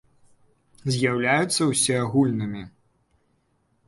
[0.95, 2.63] З’яўляюцца ўсеагульнымі.